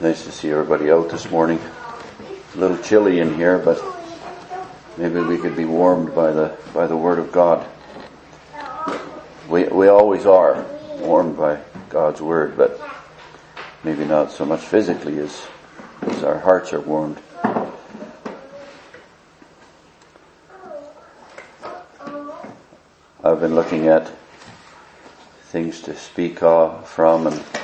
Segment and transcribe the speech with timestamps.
[0.00, 1.58] Nice to see everybody out this morning.
[2.54, 3.82] A little chilly in here, but
[4.96, 7.66] maybe we could be warmed by the by the Word of God.
[9.48, 10.64] We we always are
[11.00, 11.58] warmed by
[11.88, 12.80] God's Word, but
[13.82, 15.44] maybe not so much physically as
[16.02, 17.20] as our hearts are warmed.
[23.24, 24.12] I've been looking at
[25.46, 27.57] things to speak of from and and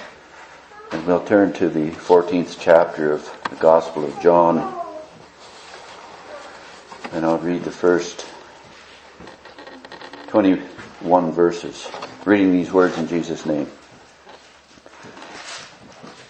[1.07, 4.59] we'll turn to the 14th chapter of the Gospel of John.
[7.13, 8.27] And I'll read the first
[10.29, 11.91] 21 verses,
[12.25, 13.71] reading these words in Jesus' name.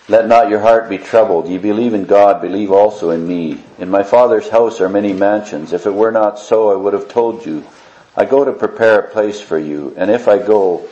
[0.09, 1.49] Let not your heart be troubled.
[1.49, 3.63] Ye believe in God, believe also in me.
[3.79, 5.73] In my Father's house are many mansions.
[5.73, 7.65] If it were not so, I would have told you.
[8.17, 9.95] I go to prepare a place for you.
[9.97, 10.89] And if I go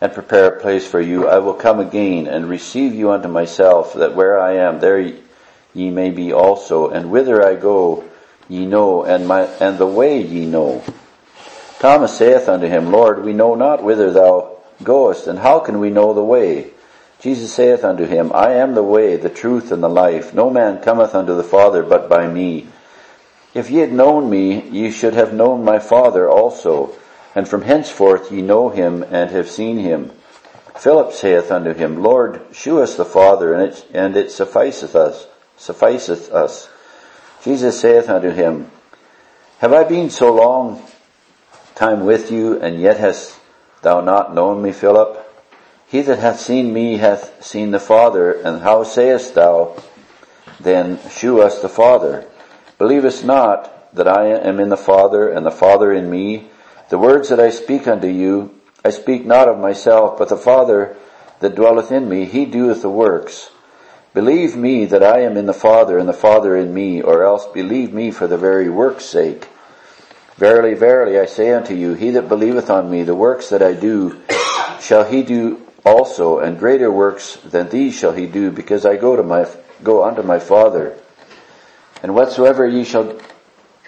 [0.00, 3.94] and prepare a place for you, I will come again and receive you unto myself,
[3.94, 5.00] that where I am, there
[5.74, 8.04] ye may be also, and whither I go,
[8.48, 10.84] ye know, and my, and the way ye know.
[11.78, 15.90] Thomas saith unto him, Lord, we know not whither thou goest, and how can we
[15.90, 16.70] know the way?
[17.20, 20.34] Jesus saith unto him, I am the way, the truth, and the life.
[20.34, 22.68] No man cometh unto the Father but by me.
[23.54, 26.94] If ye had known me, ye should have known my Father also.
[27.36, 30.10] And from henceforth ye know him and have seen him.
[30.74, 35.26] Philip saith unto him, Lord, shew us the Father, and it, and it sufficeth us,
[35.58, 36.70] sufficeth us.
[37.42, 38.70] Jesus saith unto him,
[39.58, 40.82] Have I been so long
[41.74, 43.38] time with you, and yet hast
[43.82, 45.22] thou not known me, Philip?
[45.88, 49.76] He that hath seen me hath seen the Father, and how sayest thou,
[50.58, 52.26] then, shew us the Father?
[52.78, 56.48] Believest not that I am in the Father, and the Father in me?
[56.88, 60.96] The words that I speak unto you, I speak not of myself, but the Father
[61.40, 63.50] that dwelleth in me, he doeth the works.
[64.14, 67.46] Believe me that I am in the Father, and the Father in me, or else
[67.46, 69.48] believe me for the very work's sake.
[70.36, 73.72] Verily, verily, I say unto you, he that believeth on me, the works that I
[73.72, 74.22] do,
[74.80, 79.16] shall he do also, and greater works than these shall he do, because I go
[79.16, 79.46] to my,
[79.82, 80.96] go unto my Father.
[82.02, 83.18] And whatsoever ye shall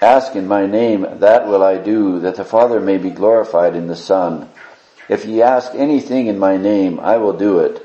[0.00, 3.88] Ask in my name, that will I do, that the Father may be glorified in
[3.88, 4.48] the Son.
[5.08, 7.84] If ye ask anything in my name, I will do it.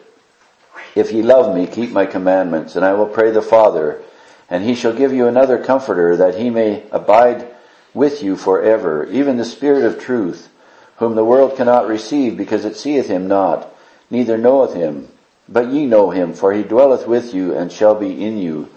[0.93, 3.99] If ye love me, keep my commandments, and I will pray the Father,
[4.47, 7.47] and he shall give you another comforter, that he may abide
[7.95, 10.49] with you forever, even the Spirit of truth,
[10.97, 13.73] whom the world cannot receive, because it seeth him not,
[14.11, 15.07] neither knoweth him.
[15.49, 18.69] But ye know him, for he dwelleth with you, and shall be in you.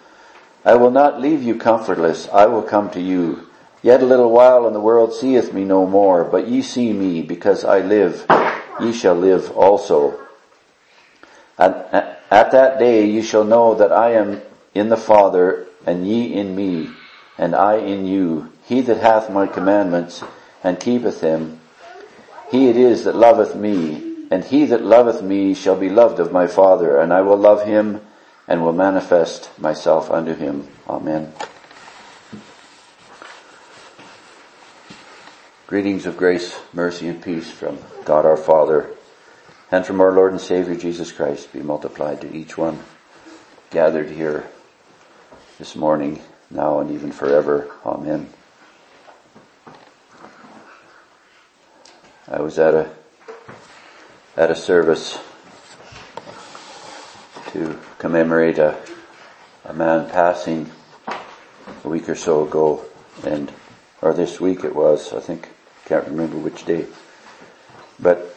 [0.67, 2.29] I will not leave you comfortless.
[2.33, 3.47] I will come to you.
[3.83, 7.23] Yet a little while and the world seeth me no more, but ye see me
[7.23, 8.27] because I live.
[8.81, 10.19] Ye shall live also.
[11.57, 14.43] At, at that day ye shall know that I am
[14.75, 16.91] in the Father and ye in me
[17.39, 18.51] and I in you.
[18.65, 20.25] He that hath my commandments
[20.65, 21.61] and keepeth them,
[22.51, 26.33] he it is that loveth me, and he that loveth me shall be loved of
[26.33, 28.01] my Father, and I will love him
[28.49, 30.69] and will manifest myself unto him.
[30.89, 31.33] Amen.
[35.67, 38.91] Greetings of grace, mercy, and peace from God our Father
[39.71, 42.79] and from our Lord and Savior Jesus Christ be multiplied to each one
[43.71, 44.49] gathered here
[45.59, 47.69] this morning, now and even forever.
[47.85, 48.29] Amen.
[52.29, 52.91] I was at a
[54.37, 55.19] at a service
[57.53, 58.77] to commemorate a,
[59.65, 60.71] a man passing
[61.85, 62.85] a week or so ago,
[63.25, 63.53] and
[64.03, 65.13] or this week it was.
[65.13, 65.49] I think
[65.85, 66.87] can't remember which day,
[68.01, 68.35] but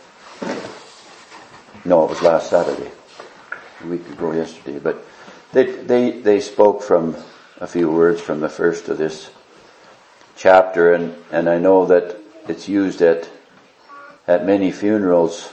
[1.86, 2.92] no, it was last Saturday,
[3.84, 4.80] a week ago yesterday.
[4.80, 5.06] But
[5.52, 7.16] they they they spoke from
[7.60, 9.32] a few words from the first of this
[10.36, 13.30] chapter, and and I know that it's used at
[14.28, 15.52] at many funerals,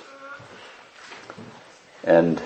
[2.05, 2.43] and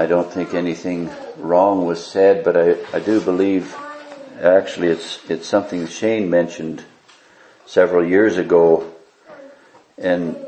[0.00, 3.76] I don't think anything wrong was said, but I, I do believe
[4.40, 6.82] actually it's, it's something Shane mentioned
[7.66, 8.90] several years ago
[9.98, 10.38] and,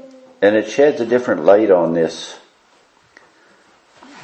[0.41, 2.39] and it sheds a different light on this,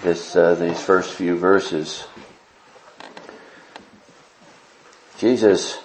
[0.03, 2.07] this, uh, these first few verses.
[5.19, 5.79] Jesus,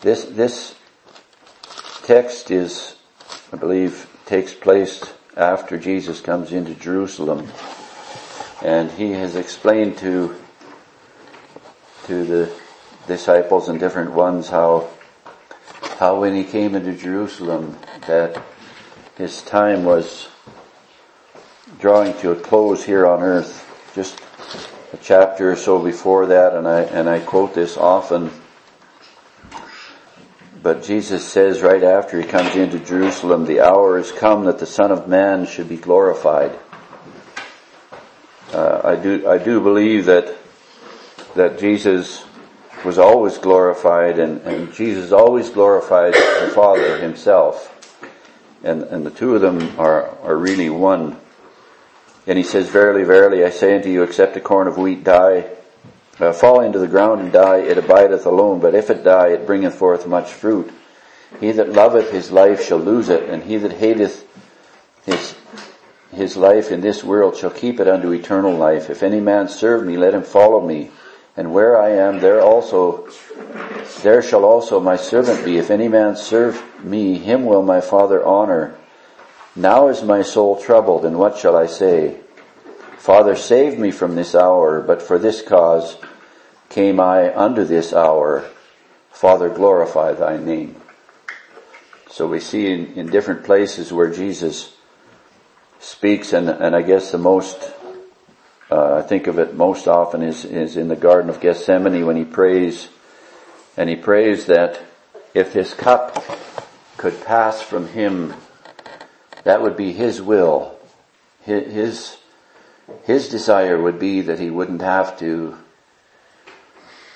[0.00, 0.74] this, this
[2.04, 2.96] text is,
[3.52, 5.04] I believe, takes place
[5.36, 7.46] after Jesus comes into Jerusalem
[8.62, 10.36] and he has explained to
[12.06, 12.52] to the
[13.06, 14.88] disciples and different ones how
[15.98, 18.42] how when he came into Jerusalem that
[19.16, 20.28] his time was
[21.78, 24.20] drawing to a close here on earth just
[24.92, 28.30] a chapter or so before that, and I, and I quote this often,
[30.62, 34.66] but Jesus says right after he comes into Jerusalem, the hour is come that the
[34.66, 36.58] Son of Man should be glorified.
[38.52, 40.36] Uh, I do, I do believe that,
[41.34, 42.24] that Jesus
[42.84, 47.68] was always glorified and, and Jesus always glorifies the Father himself.
[48.62, 51.16] And, and the two of them are, are really one.
[52.26, 55.50] And he says, Verily, verily, I say unto you, except a corn of wheat die,
[56.20, 59.46] uh, fall into the ground and die, it abideth alone, but if it die, it
[59.46, 60.72] bringeth forth much fruit.
[61.40, 64.26] He that loveth his life shall lose it, and he that hateth
[65.04, 65.34] his,
[66.12, 68.90] his life in this world shall keep it unto eternal life.
[68.90, 70.90] If any man serve me, let him follow me.
[71.36, 73.08] And where I am, there also,
[74.02, 75.56] there shall also my servant be.
[75.56, 78.74] If any man serve me, him will my Father honor.
[79.56, 82.18] Now is my soul troubled, and what shall I say?
[82.98, 85.96] Father, save me from this hour, but for this cause
[86.68, 88.48] came I unto this hour.
[89.10, 90.76] Father, glorify thy name.
[92.10, 94.76] So we see in, in different places where Jesus
[95.82, 97.58] speaks, and, and I guess the most,
[98.70, 102.16] uh, I think of it most often is, is in the Garden of Gethsemane when
[102.16, 102.88] he prays,
[103.76, 104.80] and he prays that
[105.34, 106.24] if this cup
[106.96, 108.32] could pass from him,
[109.44, 110.78] that would be his will.
[111.42, 112.16] His,
[113.02, 115.56] his desire would be that he wouldn't have to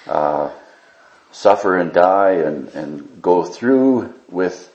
[0.09, 0.51] uh,
[1.31, 4.73] suffer and die and, and go through with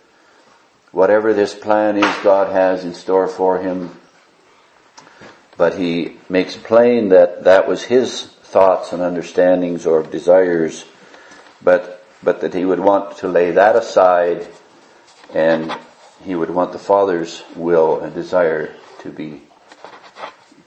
[0.92, 3.98] whatever this plan is God has in store for him.
[5.58, 10.86] But he makes plain that that was his thoughts and understandings or desires,
[11.62, 14.48] but, but that he would want to lay that aside
[15.34, 15.76] and
[16.24, 19.42] he would want the Father's will and desire to be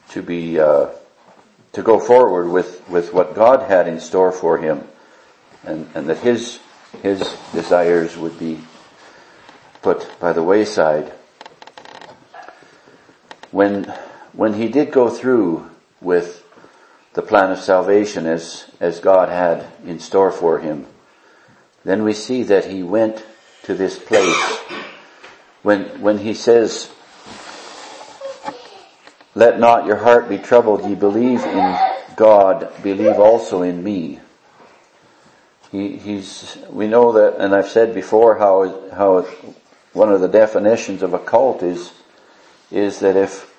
[0.09, 0.91] to be uh,
[1.73, 4.87] to go forward with with what God had in store for him,
[5.65, 6.61] and and that his
[7.03, 7.21] his
[7.53, 8.61] desires would be
[9.85, 11.13] put by the wayside.
[13.53, 13.85] When
[14.33, 15.71] when he did go through
[16.01, 16.45] with
[17.13, 20.87] the plan of salvation as as God had in store for him,
[21.85, 23.25] then we see that he went
[23.65, 24.59] to this place
[25.65, 26.91] when, when he says,
[29.35, 31.79] let not your heart be troubled, ye believe in
[32.17, 34.21] God, believe also in me.
[35.73, 39.27] He, he's, we know that, and I've said before how, how
[39.95, 41.93] one of the definitions of a cult is,
[42.71, 43.51] is that if,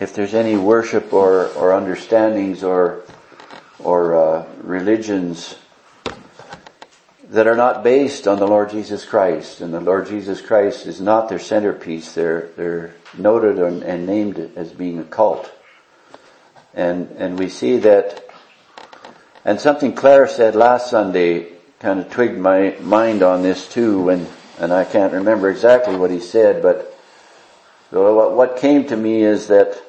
[0.00, 3.04] if there's any worship or, or understandings or,
[3.78, 5.56] or uh, religions
[7.28, 11.00] that are not based on the Lord Jesus Christ, and the Lord Jesus Christ is
[11.00, 12.12] not their centerpiece.
[12.12, 15.50] They're they're noted and named as being a cult,
[16.74, 18.26] and and we see that.
[19.44, 24.28] And something Claire said last Sunday kind of twigged my mind on this too, when
[24.58, 26.94] and I can't remember exactly what he said, but
[27.90, 29.82] what came to me is that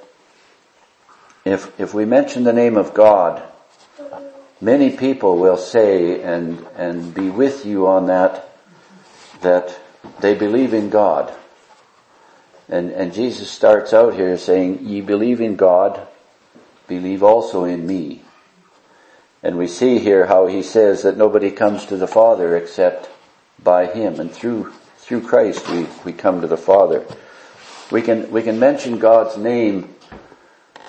[1.46, 3.44] if if we mention the name of God
[4.62, 8.50] many people will say and, and be with you on that,
[9.42, 9.78] that
[10.20, 11.34] they believe in God.
[12.70, 16.08] And, and Jesus starts out here saying, ye believe in God,
[16.88, 18.22] believe also in me.
[19.44, 23.10] And we see here how he says that nobody comes to the Father except
[23.64, 24.20] by him.
[24.20, 27.06] And through, through Christ we, we come to the Father.
[27.92, 29.96] We can, we can mention God's name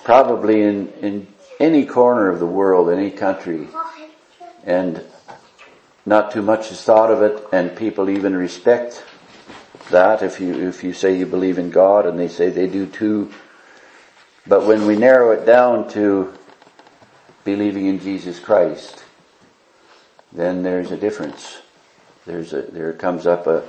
[0.04, 1.26] probably in, in
[1.59, 3.68] any corner of the world, any country,
[4.64, 5.04] and
[6.04, 9.04] not too much is thought of it, and people even respect
[9.90, 12.87] that if you if you say you believe in God, and they say they do
[12.87, 13.32] too.
[14.47, 16.35] But when we narrow it down to
[17.44, 19.04] believing in Jesus Christ,
[20.32, 21.58] then there's a difference.
[22.25, 23.64] There's a there comes up a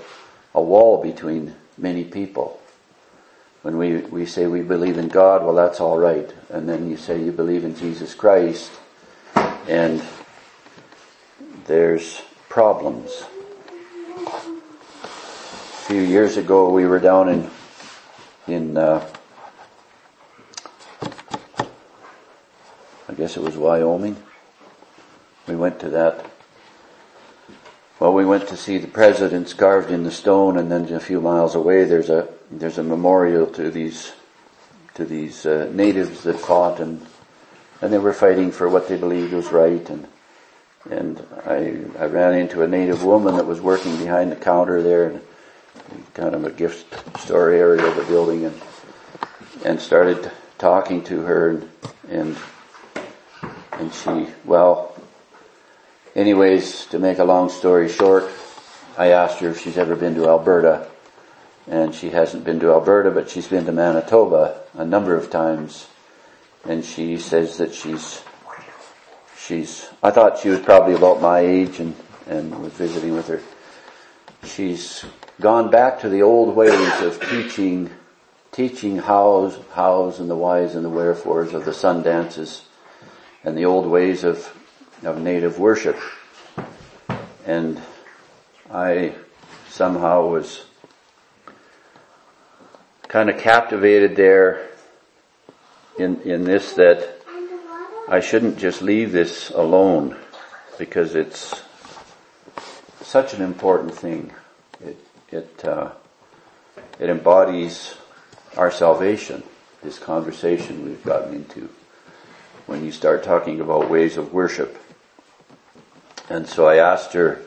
[0.53, 2.59] a wall between many people.
[3.63, 6.33] When we, we say we believe in God, well that's alright.
[6.49, 8.71] And then you say you believe in Jesus Christ,
[9.67, 10.03] and
[11.65, 13.23] there's problems.
[14.25, 17.49] A few years ago we were down in,
[18.47, 19.07] in, uh,
[23.13, 24.17] I guess it was Wyoming.
[25.45, 26.25] We went to that
[27.99, 31.21] well, we went to see the presidents carved in the stone, and then a few
[31.21, 34.13] miles away, there's a there's a memorial to these
[34.95, 37.05] to these uh, natives that fought, and
[37.83, 39.87] and they were fighting for what they believed was right.
[39.91, 40.07] And
[40.89, 45.09] and I I ran into a native woman that was working behind the counter there,
[45.09, 45.21] and
[46.15, 48.59] kind of a gift store area of the building, and
[49.63, 51.69] and started talking to her and,
[52.09, 52.37] and,
[53.83, 54.95] and she, well,
[56.15, 58.29] anyways, to make a long story short,
[58.97, 60.87] I asked her if she's ever been to Alberta
[61.67, 65.87] and she hasn't been to Alberta, but she's been to Manitoba a number of times
[66.63, 68.21] and she says that she's,
[69.37, 71.93] she's, I thought she was probably about my age and,
[72.27, 73.41] and was visiting with her.
[74.45, 75.03] She's
[75.41, 77.89] gone back to the old ways of teaching
[78.53, 82.61] teaching hows, hows and the whys and the wherefores of the sun dances
[83.43, 84.55] and the old ways of,
[85.03, 85.99] of native worship.
[87.45, 87.81] And
[88.71, 89.15] I
[89.69, 90.65] somehow was
[93.07, 94.69] kind of captivated there
[95.99, 97.21] in, in this that
[98.07, 100.17] I shouldn't just leave this alone
[100.77, 101.61] because it's
[103.01, 104.31] such an important thing.
[104.83, 104.97] It,
[105.29, 105.91] it, uh,
[106.99, 107.95] it embodies
[108.57, 109.43] our salvation,
[109.83, 111.69] this conversation we've gotten into
[112.65, 114.77] when you start talking about ways of worship.
[116.29, 117.41] And so I asked her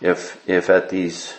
[0.00, 1.34] if, if at these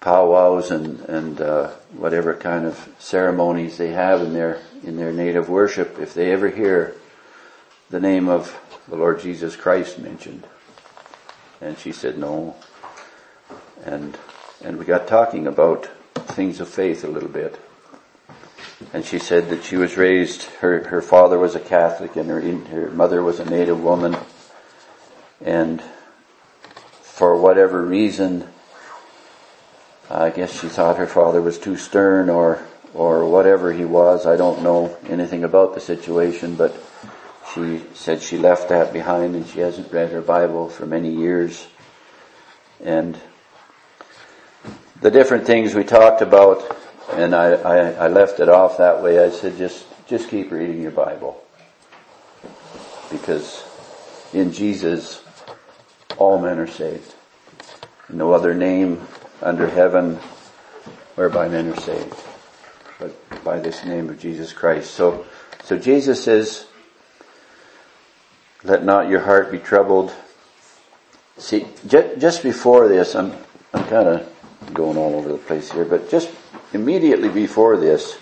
[0.00, 5.48] powwows and, and, uh, whatever kind of ceremonies they have in their, in their native
[5.48, 6.94] worship, if they ever hear
[7.90, 10.44] the name of the Lord Jesus Christ mentioned.
[11.60, 12.56] And she said no.
[13.84, 14.18] And,
[14.62, 17.58] and we got talking about things of faith a little bit.
[18.92, 22.40] And she said that she was raised, her, her father was a Catholic and her,
[22.40, 24.16] her mother was a native woman.
[25.44, 25.82] And
[27.02, 28.48] for whatever reason,
[30.10, 32.62] I guess she thought her father was too stern or,
[32.94, 34.26] or whatever he was.
[34.26, 36.76] I don't know anything about the situation, but
[37.54, 41.66] she said she left that behind and she hasn't read her Bible for many years.
[42.82, 43.18] And
[45.00, 46.76] the different things we talked about,
[47.12, 49.22] and I, I, I left it off that way.
[49.24, 51.42] I said, just, just keep reading your Bible.
[53.10, 53.64] Because
[54.32, 55.22] in Jesus,
[56.16, 57.14] all men are saved.
[58.08, 59.06] No other name
[59.40, 60.18] under heaven
[61.14, 62.14] whereby men are saved,
[62.98, 64.92] but by this name of Jesus Christ.
[64.92, 65.26] So,
[65.64, 66.66] so Jesus says,
[68.64, 70.12] let not your heart be troubled.
[71.36, 73.32] See, just before this, I'm,
[73.74, 76.30] I'm kind of going all over the place here, but just
[76.72, 78.16] immediately before this,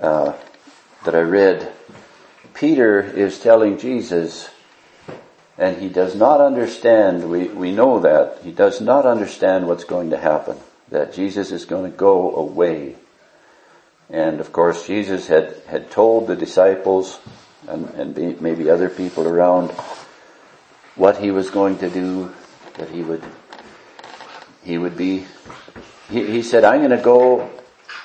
[0.00, 0.32] uh,
[1.04, 1.72] that I read,
[2.54, 4.48] Peter is telling Jesus,
[5.58, 10.10] and he does not understand, we, we know that, he does not understand what's going
[10.10, 10.56] to happen,
[10.90, 12.96] that Jesus is going to go away.
[14.10, 17.18] And of course Jesus had, had told the disciples,
[17.66, 19.70] and, and maybe other people around,
[20.96, 22.32] what he was going to do,
[22.78, 23.22] that he would
[24.64, 25.26] he would be,
[26.10, 27.50] he, he said, I'm going to go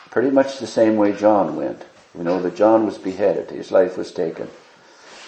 [0.10, 1.84] pretty much the same way John went.
[2.14, 3.50] We know that John was beheaded.
[3.50, 4.50] His life was taken.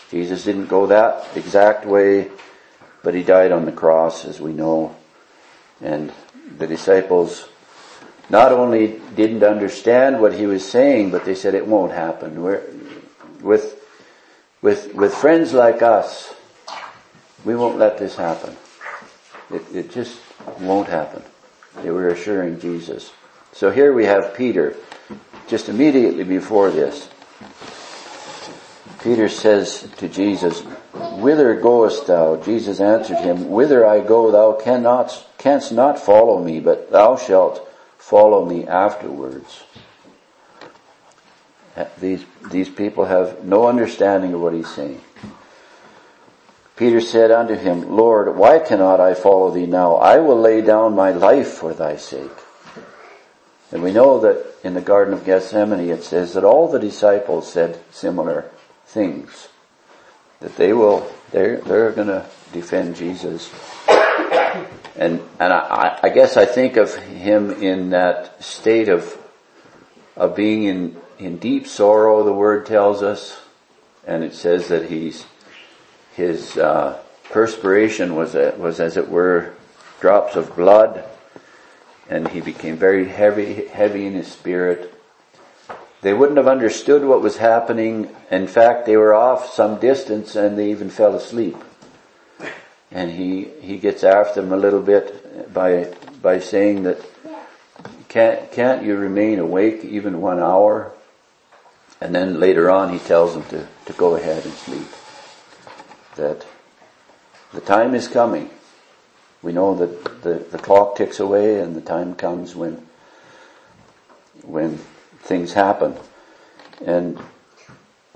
[0.09, 2.29] Jesus didn't go that exact way,
[3.03, 4.95] but he died on the cross, as we know.
[5.81, 6.11] And
[6.57, 7.47] the disciples
[8.29, 12.41] not only didn't understand what he was saying, but they said it won't happen.
[12.41, 12.63] We're,
[13.41, 13.81] with,
[14.61, 16.33] with, with friends like us,
[17.43, 18.55] we won't let this happen.
[19.49, 20.19] It, it just
[20.59, 21.23] won't happen.
[21.77, 23.11] They were assuring Jesus.
[23.53, 24.75] So here we have Peter,
[25.47, 27.09] just immediately before this.
[29.03, 30.61] Peter says to Jesus,
[30.93, 32.35] Whither goest thou?
[32.35, 37.67] Jesus answered him, Whither I go thou cannot, canst not follow me, but thou shalt
[37.97, 39.63] follow me afterwards.
[41.99, 45.01] These, these people have no understanding of what he's saying.
[46.81, 49.97] Peter said unto him, Lord, why cannot I follow thee now?
[49.97, 52.31] I will lay down my life for thy sake.
[53.71, 57.53] And we know that in the Garden of Gethsemane it says that all the disciples
[57.53, 58.49] said similar
[58.87, 59.49] things.
[60.39, 63.53] That they will, they're, they're gonna defend Jesus.
[64.95, 69.19] And, and I, I guess I think of him in that state of,
[70.15, 73.39] of being in, in deep sorrow, the word tells us.
[74.07, 75.27] And it says that he's
[76.13, 79.53] his uh, perspiration was a, was as it were
[79.99, 81.03] drops of blood,
[82.09, 84.93] and he became very heavy heavy in his spirit.
[86.01, 88.13] They wouldn't have understood what was happening.
[88.31, 91.57] In fact, they were off some distance and they even fell asleep.
[92.91, 96.99] And he he gets after them a little bit by by saying that
[98.09, 100.91] can't can't you remain awake even one hour?
[102.01, 104.87] And then later on he tells them to, to go ahead and sleep
[106.15, 106.45] that
[107.53, 108.49] the time is coming.
[109.41, 112.87] We know that the, the clock ticks away and the time comes when,
[114.43, 114.77] when
[115.19, 115.95] things happen.
[116.85, 117.19] And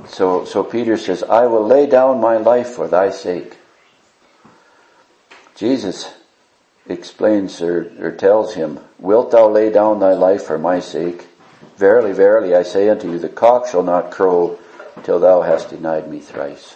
[0.07, 3.57] so, so Peter says, I will lay down my life for thy sake.
[5.55, 6.13] Jesus
[6.87, 11.27] explains or, or tells him, Wilt thou lay down thy life for my sake?
[11.77, 14.59] Verily, verily, I say unto you, the cock shall not crow
[15.03, 16.75] till thou hast denied me thrice.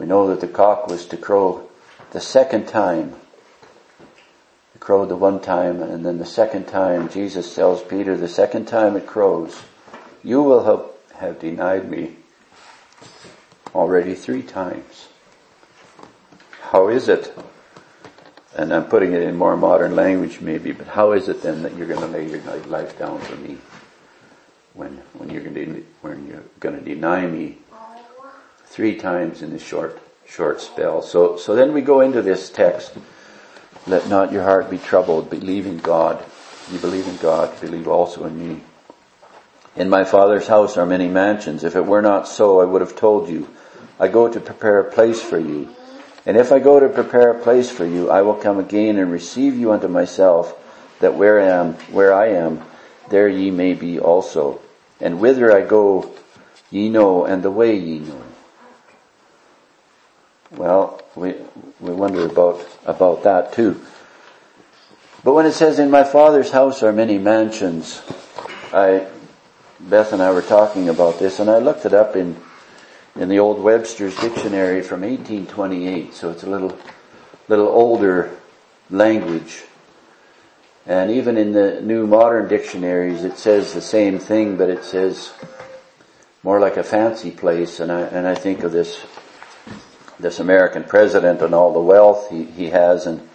[0.00, 1.68] We know that the cock was to crow
[2.12, 3.16] the second time.
[4.74, 8.64] It crowed the one time, and then the second time, Jesus tells Peter, the second
[8.64, 9.60] time it crows,
[10.24, 12.16] you will have, have denied me
[13.74, 15.08] already three times.
[16.62, 17.36] How is it
[18.56, 21.76] and I'm putting it in more modern language maybe, but how is it then that
[21.76, 23.58] you're going to lay your life down for me
[24.72, 27.58] when when you're going to when you're going to deny me
[28.70, 31.02] three times in this short short spell?
[31.02, 32.92] So so then we go into this text.
[33.86, 35.28] Let not your heart be troubled.
[35.30, 36.24] Believe in God.
[36.72, 37.60] You believe in God.
[37.60, 38.62] Believe also in me.
[39.76, 41.64] In my Father's house are many mansions.
[41.64, 43.48] If it were not so, I would have told you.
[43.98, 45.74] I go to prepare a place for you.
[46.26, 49.10] And if I go to prepare a place for you, I will come again and
[49.10, 50.54] receive you unto myself,
[51.00, 52.62] that where I am, where I am,
[53.08, 54.60] there ye may be also.
[55.00, 56.14] And whither I go,
[56.70, 58.22] ye know, and the way ye know.
[60.52, 61.34] Well, we,
[61.80, 63.80] we wonder about, about that too.
[65.22, 68.02] But when it says, in my father's house are many mansions,
[68.72, 69.06] I,
[69.78, 72.36] Beth and I were talking about this, and I looked it up in
[73.16, 76.76] in the old Webster's dictionary from 1828, so it's a little,
[77.48, 78.30] little older
[78.88, 79.64] language.
[80.86, 85.32] And even in the new modern dictionaries, it says the same thing, but it says
[86.42, 87.80] more like a fancy place.
[87.80, 89.00] And I, and I think of this,
[90.20, 93.28] this American president and all the wealth he, he has and,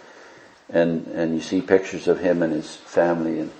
[0.70, 3.50] and, and you see pictures of him and his family and,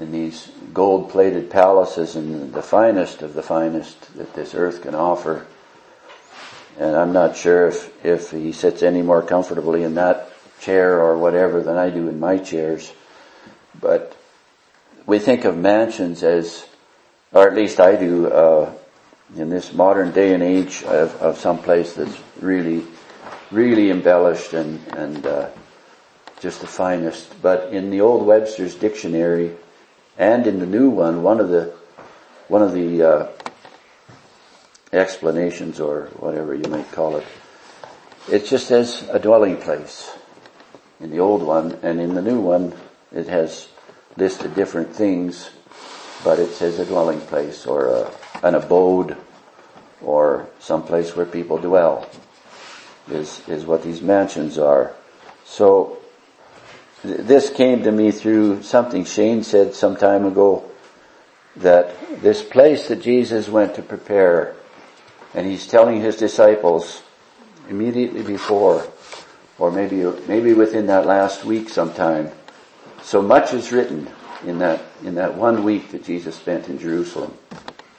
[0.00, 4.94] in these gold plated palaces and the finest of the finest that this earth can
[4.94, 5.46] offer.
[6.78, 11.16] And I'm not sure if, if he sits any more comfortably in that chair or
[11.16, 12.92] whatever than I do in my chairs.
[13.80, 14.16] But
[15.06, 16.66] we think of mansions as,
[17.32, 18.72] or at least I do, uh,
[19.36, 22.84] in this modern day and age of, of some place that's really,
[23.50, 25.48] really embellished and, and, uh,
[26.40, 27.40] just the finest.
[27.40, 29.54] But in the old Webster's dictionary,
[30.18, 31.74] and in the new one, one of the,
[32.48, 33.28] one of the, uh,
[34.94, 37.26] explanations or whatever you might call it,
[38.30, 40.10] it just says a dwelling place
[41.00, 42.72] in the old one, and in the new one,
[43.12, 43.68] it has
[44.16, 45.50] listed different things,
[46.22, 48.10] but it says a dwelling place or a,
[48.44, 49.16] an abode
[50.02, 52.06] or some place where people dwell
[53.10, 54.92] is, is what these mansions are.
[55.46, 55.98] So
[57.02, 60.70] this came to me through something Shane said some time ago
[61.56, 64.54] that this place that Jesus went to prepare
[65.32, 67.02] and he's telling his disciples
[67.70, 68.86] immediately before
[69.58, 72.30] or maybe maybe within that last week sometime
[73.02, 74.10] so much is written
[74.44, 77.32] in that in that one week that Jesus spent in Jerusalem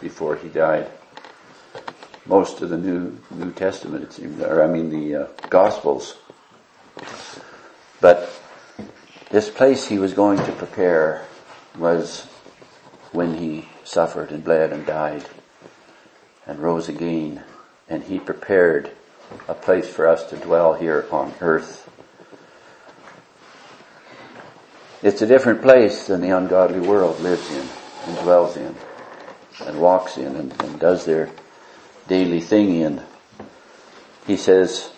[0.06, 0.88] before he died.
[2.28, 6.16] Most of the new New Testament it seems or I mean the uh, gospels.
[8.00, 8.30] But
[9.32, 11.26] this place he was going to prepare
[11.80, 12.28] was
[13.14, 15.26] when he suffered and bled and died
[16.46, 17.44] and rose again,
[17.90, 18.92] and he prepared
[19.48, 21.90] a place for us to dwell here on earth.
[25.02, 27.68] It's a different place than the ungodly world lives in
[28.06, 28.76] and dwells in
[29.62, 31.30] and walks in and, and does their
[32.08, 33.02] daily thing in.
[34.28, 34.92] He says,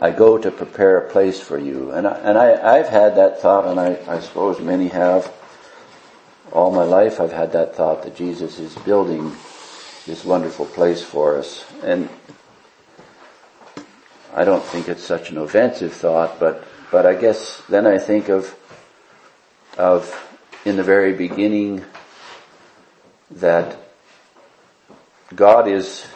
[0.00, 1.90] I go to prepare a place for you.
[1.90, 5.32] And, I, and I, I've had that thought, and I, I suppose many have.
[6.52, 9.32] All my life I've had that thought that Jesus is building
[10.06, 11.64] this wonderful place for us.
[11.82, 12.08] And
[14.34, 18.28] I don't think it's such an offensive thought, but, but I guess then I think
[18.28, 18.54] of,
[19.78, 20.12] of
[20.64, 21.84] in the very beginning
[23.30, 23.76] that
[25.34, 26.06] God is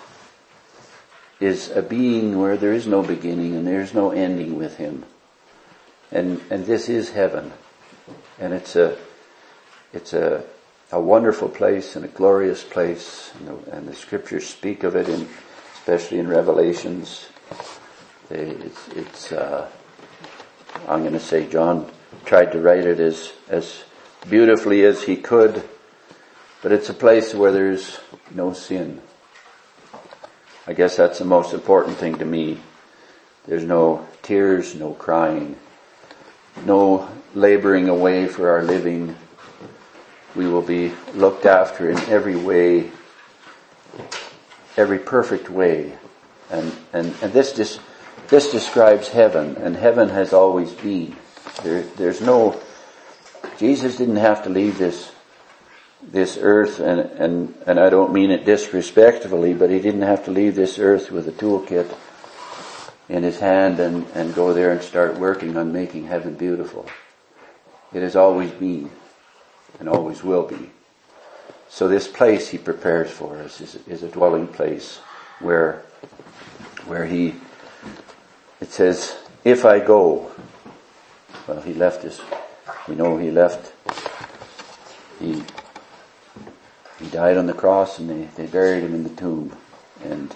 [1.41, 5.05] is a being where there is no beginning and there's no ending with him.
[6.11, 7.53] And, and this is heaven.
[8.41, 8.97] And it's a,
[9.93, 10.45] it's a,
[10.91, 13.31] a wonderful place and a glorious place.
[13.39, 15.29] And the, and the scriptures speak of it in,
[15.75, 17.29] especially in Revelations.
[18.29, 19.71] They, it's, it's uh,
[20.89, 21.91] I'm going to say John
[22.25, 23.85] tried to write it as, as
[24.29, 25.63] beautifully as he could,
[26.63, 27.99] but it's a place where there's
[28.35, 29.01] no sin.
[30.67, 32.59] I guess that's the most important thing to me.
[33.47, 35.57] There's no tears, no crying,
[36.65, 39.17] no laboring away for our living,
[40.35, 42.91] we will be looked after in every way,
[44.77, 45.93] every perfect way.
[46.51, 47.81] And, and, and this, this,
[48.29, 51.17] this describes heaven, and heaven has always been.
[51.63, 52.61] There, there's no,
[53.59, 55.11] Jesus didn't have to leave this,
[56.11, 60.31] this earth, and, and, and I don't mean it disrespectfully, but he didn't have to
[60.31, 61.95] leave this earth with a toolkit
[63.09, 66.87] in his hand and, and go there and start working on making heaven beautiful.
[67.93, 68.91] It has always been
[69.81, 70.71] and always will be.
[71.69, 74.99] So this place he prepares for us is, is a dwelling place
[75.41, 75.83] where,
[76.87, 77.35] where he,
[78.61, 80.31] it says, if I go,
[81.47, 82.21] well he left us,
[82.89, 83.73] we know he left,
[85.21, 85.43] he,
[86.99, 89.57] he died on the cross and they, they buried him in the tomb
[90.03, 90.35] and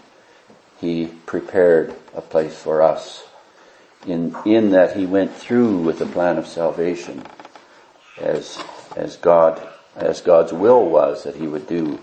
[0.81, 3.25] he prepared a place for us
[4.07, 7.25] in, in that he went through with the plan of salvation
[8.19, 8.59] as,
[8.97, 12.01] as God, as God's will was that he would do.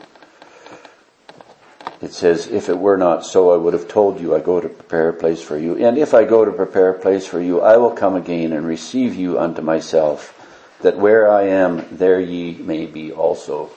[2.01, 4.69] It says, if it were not so, I would have told you, I go to
[4.69, 5.75] prepare a place for you.
[5.75, 8.65] And if I go to prepare a place for you, I will come again and
[8.65, 10.35] receive you unto myself,
[10.81, 13.69] that where I am, there ye may be also.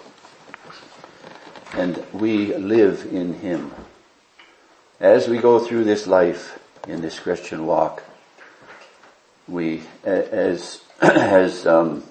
[1.75, 3.73] And we live in him.
[5.01, 8.03] As we go through this life in this Christian walk,
[9.49, 12.05] we, as, as, um,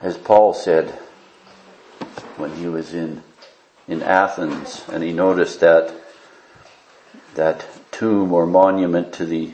[0.00, 0.90] as Paul said
[2.36, 3.22] when he was in,
[3.86, 5.94] in Athens and he noticed that,
[7.34, 9.52] that tomb or monument to the,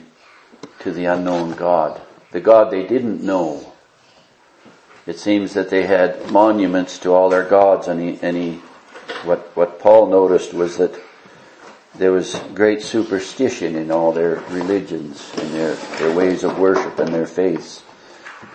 [0.79, 3.68] to the unknown God, the God they didn't know.
[5.09, 8.51] It seems that they had monuments to all their gods and he, and he
[9.23, 10.93] what, what Paul noticed was that
[11.95, 17.11] there was great superstition in all their religions and their, their ways of worship and
[17.11, 17.81] their faiths.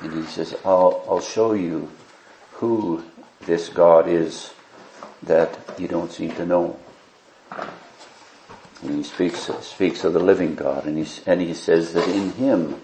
[0.01, 1.91] And he says, I'll, I'll show you
[2.53, 3.03] who
[3.41, 4.55] this God is
[5.25, 6.79] that you don't seem to know.
[8.81, 12.31] And he speaks, speaks of the living God and he, and he says that in
[12.35, 12.81] him,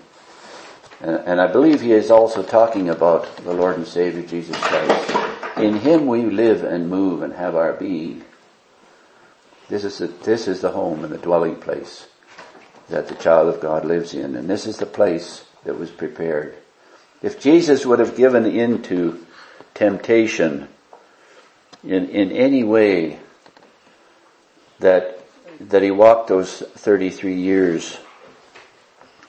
[1.00, 5.56] and, and I believe he is also talking about the Lord and Savior Jesus Christ.
[5.56, 8.24] In him we live and move and have our being.
[9.68, 12.06] This is the, this is the home and the dwelling place
[12.88, 14.34] that the child of God lives in.
[14.36, 16.56] And this is the place that was prepared.
[17.22, 19.24] If Jesus would have given into
[19.74, 20.68] temptation
[21.84, 23.20] in, in any way
[24.80, 25.20] that,
[25.60, 27.98] that he walked those 33 years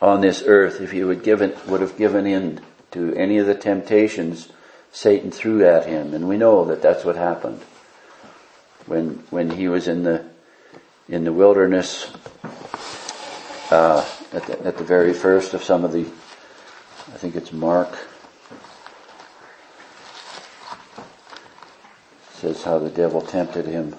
[0.01, 2.59] on this earth, if he would given, would have given in
[2.91, 4.49] to any of the temptations
[4.91, 7.61] Satan threw at him, and we know that that's what happened.
[8.87, 10.25] When when he was in the
[11.07, 12.11] in the wilderness
[13.69, 17.97] uh, at the at the very first of some of the I think it's Mark.
[22.33, 23.95] Says how the devil tempted him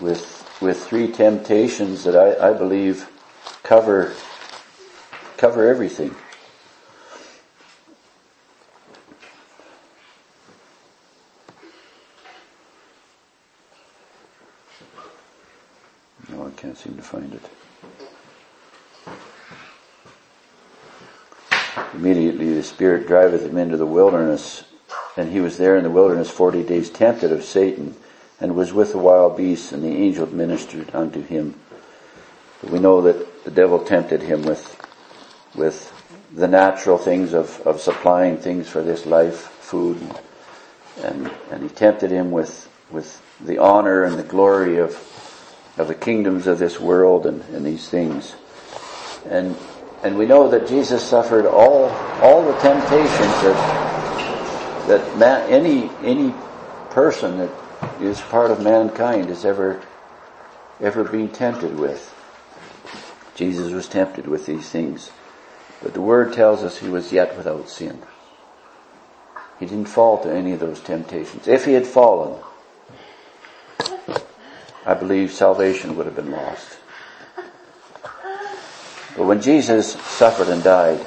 [0.00, 3.08] with with three temptations that I, I believe
[3.62, 4.14] cover
[5.42, 6.14] cover everything.
[16.28, 17.42] No, I can't seem to find it.
[21.92, 24.62] Immediately the Spirit driveth him into the wilderness,
[25.16, 27.96] and he was there in the wilderness forty days tempted of Satan,
[28.40, 31.58] and was with the wild beasts, and the angel ministered unto him.
[32.62, 34.78] We know that the devil tempted him with,
[35.54, 35.92] with
[36.34, 39.98] the natural things of, of supplying things for this life, food,
[41.02, 44.96] and, and he tempted him with, with the honor and the glory of
[45.78, 48.34] of the kingdoms of this world and, and these things.
[49.28, 49.56] And
[50.02, 51.88] and we know that Jesus suffered all
[52.20, 53.10] all the temptations
[53.42, 56.34] that that man, any any
[56.90, 57.50] person that
[58.00, 59.80] is part of mankind has ever
[60.80, 62.08] ever been tempted with.
[63.34, 65.10] Jesus was tempted with these things.
[65.82, 68.02] But the word tells us he was yet without sin.
[69.58, 71.48] He didn't fall to any of those temptations.
[71.48, 72.40] If he had fallen,
[74.86, 76.78] I believe salvation would have been lost.
[79.16, 81.04] But when Jesus suffered and died,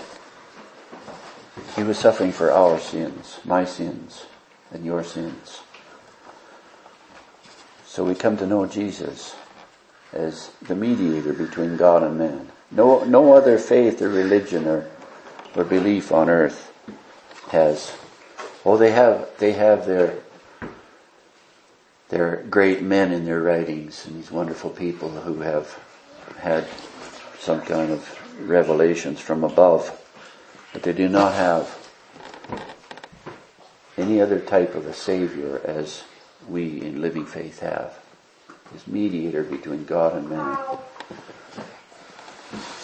[1.75, 4.25] he was suffering for our sins, my sins,
[4.71, 5.61] and your sins.
[7.85, 9.35] So we come to know Jesus
[10.13, 12.51] as the mediator between God and man.
[12.75, 14.87] No, no other faith or religion or,
[15.55, 16.71] or belief on earth
[17.49, 17.95] has.
[18.65, 20.19] Oh, they have, they have their
[22.09, 25.79] there are great men in their writings and these wonderful people who have
[26.39, 26.67] had
[27.39, 29.99] some kind of revelations from above,
[30.71, 31.77] but they do not have
[33.97, 36.03] any other type of a savior as
[36.47, 37.97] we in living faith have.
[38.71, 40.57] His mediator between God and man.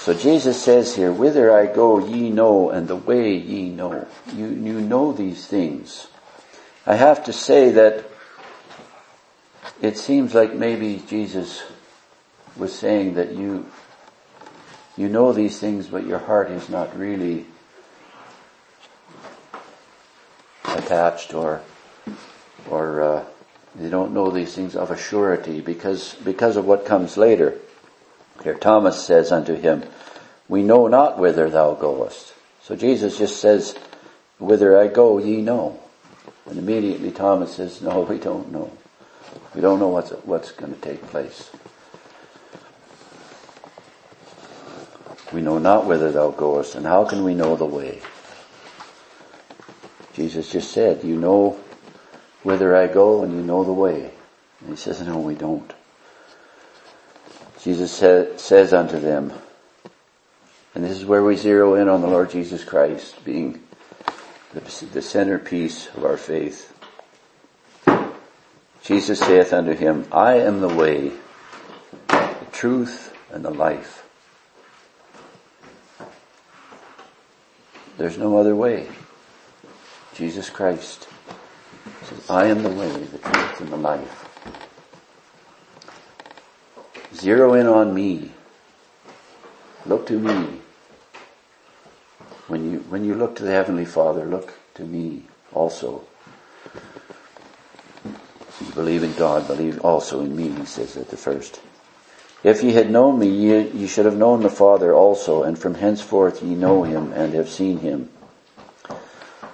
[0.02, 4.08] So Jesus says here, whither I go ye know and the way ye know.
[4.34, 6.08] You, you know these things.
[6.88, 8.06] I have to say that
[9.80, 11.62] it seems like maybe Jesus
[12.58, 13.68] was saying that you,
[14.98, 17.46] you know these things, but your heart is not really
[20.64, 21.62] attached or,
[22.72, 23.26] or, uh,
[23.80, 27.60] you don't know these things of a surety because, because of what comes later.
[28.44, 29.84] Here Thomas says unto him,
[30.50, 32.34] we know not whither thou goest.
[32.62, 33.76] So Jesus just says,
[34.40, 35.80] whither I go ye know.
[36.46, 38.72] And immediately Thomas says, no, we don't know.
[39.54, 41.52] We don't know what's, what's going to take place.
[45.32, 48.02] We know not whither thou goest, and how can we know the way?
[50.14, 51.58] Jesus just said, you know
[52.44, 54.12] whither I go and you know the way.
[54.60, 55.74] And he says, no, we don't.
[57.62, 59.34] Jesus sa- says unto them,
[60.74, 63.62] and this is where we zero in on the Lord Jesus Christ being
[64.54, 66.74] the centerpiece of our faith.
[68.84, 71.12] Jesus saith unto him, I am the way,
[72.08, 74.04] the truth, and the life.
[77.98, 78.90] There's no other way.
[80.16, 81.08] Jesus Christ
[82.04, 84.21] says, I am the way, the truth, and the life.
[87.22, 88.32] Zero in on me.
[89.86, 90.60] Look to me.
[92.48, 96.04] When you, when you look to the Heavenly Father, look to me also.
[98.06, 101.62] You believe in God, believe also in me, he says at the first.
[102.44, 105.76] If ye had known me, ye, ye should have known the Father also, and from
[105.76, 108.10] henceforth ye know him and have seen him.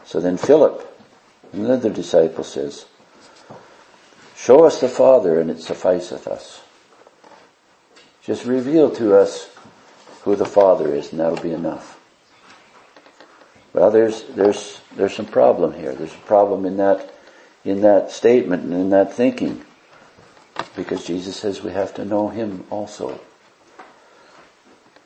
[0.05, 0.87] So then Philip,
[1.51, 2.85] another disciple says,
[4.37, 6.61] Show us the Father and it sufficeth us.
[8.27, 9.49] Just reveal to us
[10.23, 11.97] who the Father is and that'll be enough.
[13.71, 15.95] Well, there's, there's, there's some problem here.
[15.95, 17.13] There's a problem in that,
[17.63, 19.63] in that statement and in that thinking.
[20.75, 23.21] Because Jesus says we have to know Him also.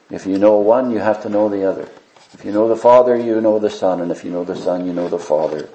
[0.10, 1.88] If you know one, you have to know the other.
[2.34, 4.88] If you know the Father, you know the Son, and if you know the Son,
[4.88, 5.70] you know the Father.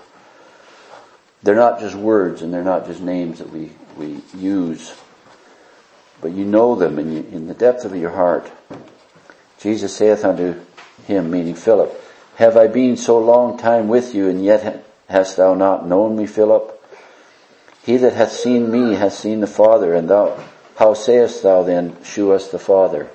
[1.44, 4.92] They're not just words and they're not just names that we, we use,
[6.20, 8.50] but you know them in, in the depth of your heart.
[9.59, 10.61] Jesus saith unto
[11.07, 11.92] him, meaning Philip,
[12.37, 16.26] Have I been so long time with you, and yet hast thou not known me,
[16.26, 16.72] Philip?
[17.85, 20.42] He that hath seen me hath seen the Father, and thou,
[20.76, 23.09] how sayest thou then, shew us the Father?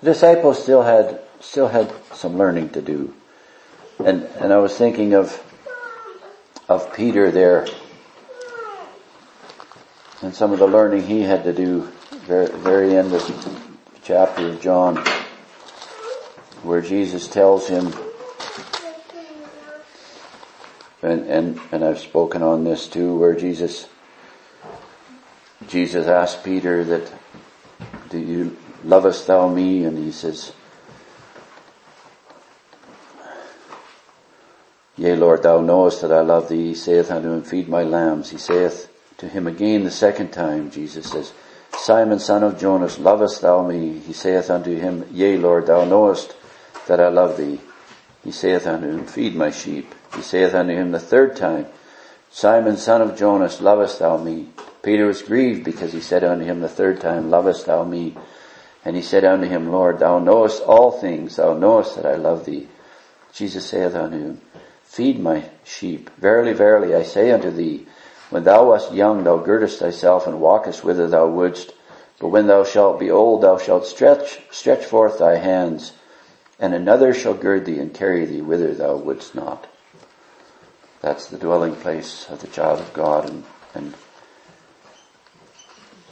[0.00, 3.14] The disciples still had, still had some learning to do.
[4.04, 5.40] And, and I was thinking of,
[6.68, 7.66] of Peter there
[10.24, 11.82] and some of the learning he had to do
[12.24, 13.60] very, very end of the
[14.02, 14.96] chapter of John
[16.62, 17.92] where Jesus tells him
[21.02, 23.86] and, and, and I've spoken on this too where Jesus
[25.68, 27.12] Jesus asked Peter that
[28.08, 29.84] do you lovest thou me?
[29.84, 30.52] And he says,
[34.96, 36.68] Yea, Lord, thou knowest that I love thee.
[36.68, 38.30] He saith unto him, Feed my lambs.
[38.30, 38.88] He saith
[39.24, 41.32] to him again the second time, Jesus says,
[41.72, 43.98] Simon, son of Jonas, lovest thou me?
[43.98, 46.36] He saith unto him, Yea, Lord, thou knowest
[46.86, 47.58] that I love thee.
[48.22, 49.94] He saith unto him, Feed my sheep.
[50.14, 51.66] He saith unto him the third time,
[52.30, 54.48] Simon, son of Jonas, lovest thou me?
[54.82, 58.14] Peter was grieved because he said unto him the third time, Lovest thou me?
[58.84, 62.44] And he said unto him, Lord, thou knowest all things, thou knowest that I love
[62.44, 62.68] thee.
[63.32, 64.40] Jesus saith unto him,
[64.82, 66.10] Feed my sheep.
[66.18, 67.86] Verily, verily, I say unto thee,
[68.30, 71.72] when thou wast young, thou girdest thyself and walkest whither thou wouldst.
[72.20, 75.92] But when thou shalt be old, thou shalt stretch, stretch forth thy hands,
[76.58, 79.66] and another shall gird thee and carry thee whither thou wouldst not.
[81.00, 83.28] That's the dwelling place of the child of God.
[83.28, 83.94] And, and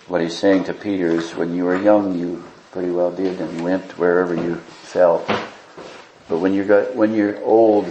[0.07, 3.64] what he's saying to Peter is when you were young, you pretty well did and
[3.64, 5.27] went wherever you felt.
[6.29, 7.90] But when you got, when you're old,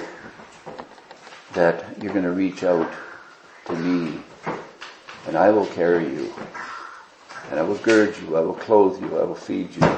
[1.54, 2.92] that you're going to reach out
[3.72, 4.20] to me
[5.28, 6.34] and I will carry you
[7.50, 9.98] and I will gird you, I will clothe you, I will feed you.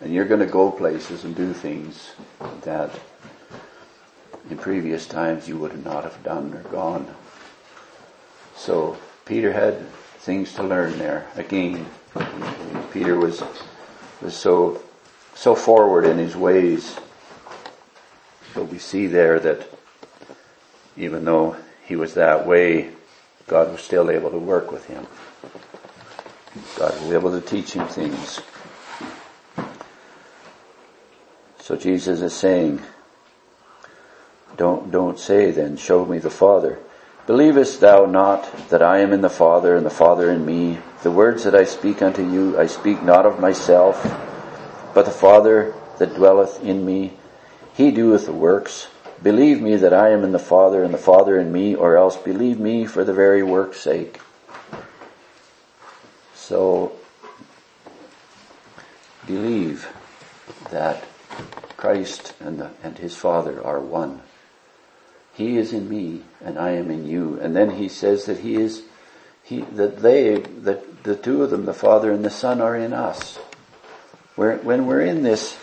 [0.00, 2.12] And you're going to go places and do things
[2.62, 2.90] that
[4.50, 7.14] in previous times you would not have done or gone.
[8.56, 9.86] So Peter had
[10.18, 11.26] things to learn there.
[11.36, 11.86] Again,
[12.92, 13.42] Peter was
[14.20, 14.82] was so
[15.34, 16.96] so forward in his ways.
[18.54, 19.68] But we see there that
[20.96, 22.90] even though he was that way,
[23.46, 25.06] God was still able to work with him.
[26.78, 28.40] God was able to teach him things.
[31.58, 32.80] So Jesus is saying,
[34.56, 36.78] don't, don't say then, show me the Father.
[37.26, 40.78] Believest thou not that I am in the Father and the Father in me?
[41.02, 44.02] The words that I speak unto you, I speak not of myself,
[44.94, 47.14] but the Father that dwelleth in me,
[47.74, 48.88] he doeth the works.
[49.22, 52.16] Believe me that I am in the Father and the Father in me, or else
[52.16, 54.20] believe me for the very work's sake.
[56.34, 56.92] So,
[59.26, 59.88] believe
[60.70, 61.04] that
[61.76, 64.20] Christ and, the, and his Father are one.
[65.34, 67.38] He is in me and I am in you.
[67.40, 68.82] And then he says that he is,
[69.42, 72.92] he, that they, that the two of them, the Father and the Son are in
[72.92, 73.38] us.
[74.36, 75.56] We're, when we're in this,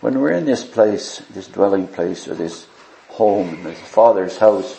[0.00, 2.66] when we're in this place, this dwelling place or this
[3.08, 4.78] home, this Father's house,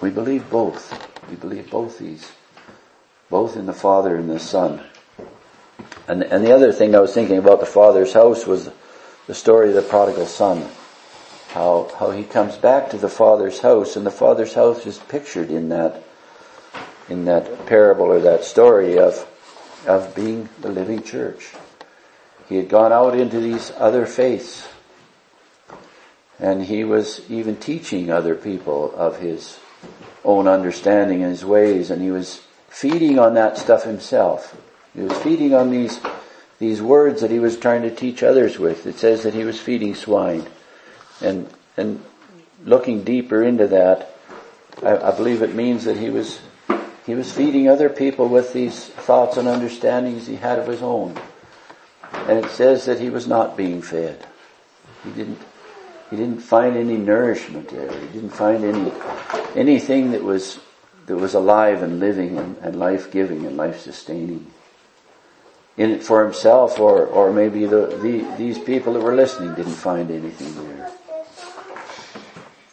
[0.00, 0.92] we believe both.
[1.28, 2.32] We believe both these.
[3.28, 4.82] Both in the Father and the Son.
[6.08, 8.70] And, and the other thing I was thinking about the Father's house was
[9.30, 10.68] the story of the prodigal son.
[11.50, 15.50] How, how he comes back to the father's house and the father's house is pictured
[15.50, 16.02] in that,
[17.08, 19.24] in that parable or that story of,
[19.86, 21.52] of being the living church.
[22.48, 24.66] He had gone out into these other faiths
[26.38, 29.58] and he was even teaching other people of his
[30.24, 34.56] own understanding and his ways and he was feeding on that stuff himself.
[34.94, 36.00] He was feeding on these
[36.60, 38.86] these words that he was trying to teach others with.
[38.86, 40.46] It says that he was feeding swine.
[41.22, 42.04] And, and
[42.64, 44.14] looking deeper into that,
[44.82, 46.38] I, I believe it means that he was,
[47.06, 51.18] he was feeding other people with these thoughts and understandings he had of his own.
[52.12, 54.24] And it says that he was not being fed.
[55.04, 55.40] He didn't,
[56.10, 57.90] he didn't find any nourishment there.
[57.90, 58.92] He didn't find any,
[59.54, 60.58] anything that was,
[61.06, 64.46] that was alive and living and, and life-giving and life-sustaining
[65.76, 69.72] in it for himself or, or maybe the, the, these people that were listening didn't
[69.72, 70.90] find anything there.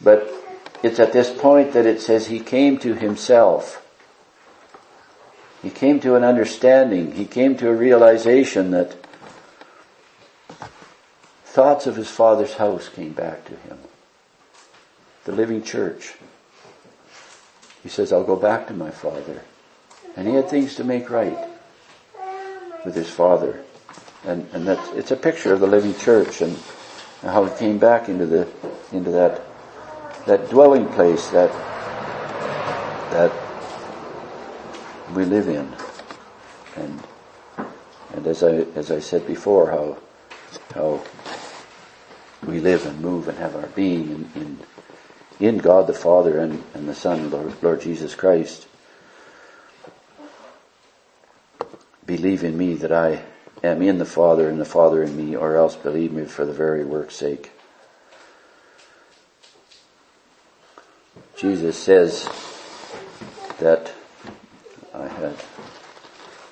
[0.02, 0.30] But
[0.82, 3.84] it's at this point that it says he came to himself.
[5.62, 7.12] He came to an understanding.
[7.12, 8.94] He came to a realization that
[11.44, 13.78] thoughts of his father's house came back to him.
[15.24, 16.14] The living church.
[17.82, 19.42] He says, I'll go back to my father.
[20.16, 21.38] And he had things to make right
[22.84, 23.62] with his father.
[24.24, 26.56] And, and that, it's a picture of the living church and
[27.22, 28.48] how he came back into the,
[28.92, 29.42] into that,
[30.26, 31.50] that dwelling place that,
[33.12, 33.47] that
[35.14, 35.74] we live in.
[36.76, 37.02] And,
[38.14, 39.98] and as I, as I said before, how,
[40.74, 41.02] how
[42.46, 44.58] we live and move and have our being in, in,
[45.40, 48.68] in God the Father and, and the Son, Lord, Lord Jesus Christ.
[52.08, 53.22] believe in me that I
[53.62, 56.54] am in the Father and the Father in me, or else believe me for the
[56.54, 57.52] very work's sake.
[61.36, 62.26] Jesus says
[63.58, 63.92] that
[65.18, 65.36] had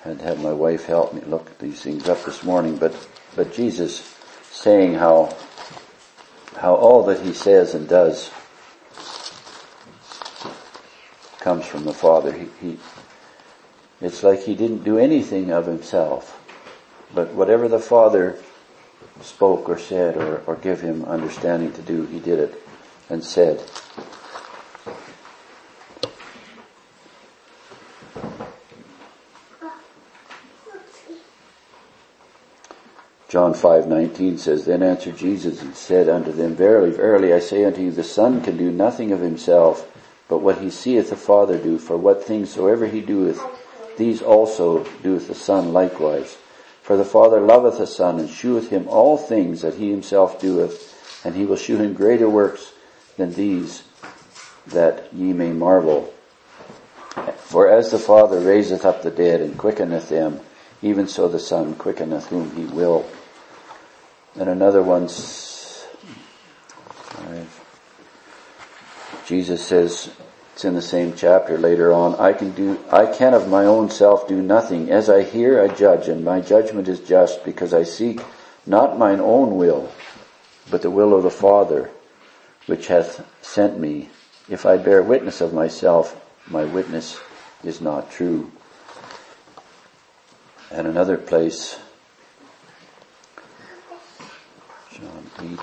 [0.03, 2.95] had had my wife help me look these things up this morning, but
[3.35, 4.15] but Jesus
[4.51, 5.35] saying how
[6.57, 8.31] how all that he says and does
[11.41, 12.33] comes from the Father.
[12.33, 12.79] He, he
[14.01, 16.43] it's like he didn't do anything of himself.
[17.15, 18.39] But whatever the Father
[19.23, 22.63] spoke or said or, or give him understanding to do, he did it
[23.09, 23.63] and said.
[33.37, 37.83] John 5:19 says, Then answered Jesus and said unto them, Verily, verily, I say unto
[37.83, 39.87] you, the Son can do nothing of himself,
[40.27, 43.39] but what he seeth the Father do, for what things soever he doeth,
[43.99, 46.39] these also doeth the Son likewise.
[46.81, 51.23] For the Father loveth the Son, and sheweth him all things that he himself doeth,
[51.23, 52.73] and he will shew him greater works
[53.19, 53.83] than these,
[54.67, 56.11] that ye may marvel.
[57.37, 60.41] For as the Father raiseth up the dead and quickeneth them,
[60.81, 63.05] even so the Son quickeneth whom he will.
[64.39, 65.87] And another one's,
[69.27, 70.11] Jesus says,
[70.57, 72.15] it's in the same chapter later on.
[72.15, 74.91] I can do, I can of my own self do nothing.
[74.91, 78.21] As I hear, I judge, and my judgment is just because I seek
[78.65, 79.93] not mine own will,
[80.71, 81.91] but the will of the Father,
[82.67, 84.09] which hath sent me.
[84.49, 86.19] If I bear witness of myself,
[86.49, 87.21] my witness
[87.63, 88.51] is not true.
[90.71, 91.79] And another place,
[94.91, 95.59] John 8.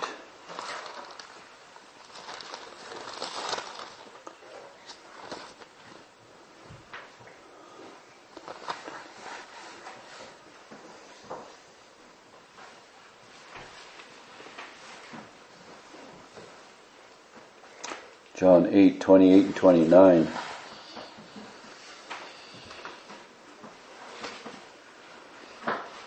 [18.44, 20.28] John 8, 28 and 29.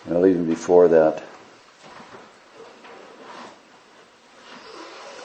[0.04, 1.22] Well, even before that.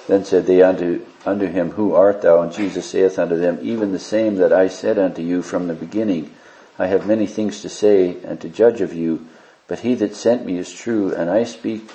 [0.08, 2.44] Then said they unto, unto him, Who art thou?
[2.44, 5.74] And Jesus saith unto them, Even the same that I said unto you from the
[5.74, 6.34] beginning.
[6.80, 9.28] I have many things to say and to judge of you,
[9.68, 11.92] but he that sent me is true, and I speak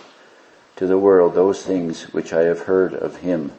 [0.77, 3.53] to the world those things which I have heard of him.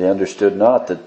[0.00, 1.00] They understood not that